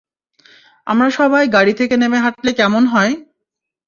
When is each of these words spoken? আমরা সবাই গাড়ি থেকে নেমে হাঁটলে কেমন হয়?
আমরা 0.87 1.07
সবাই 1.19 1.45
গাড়ি 1.47 1.73
থেকে 1.79 1.95
নেমে 1.97 2.19
হাঁটলে 2.23 2.51
কেমন 2.53 2.83
হয়? 2.93 3.13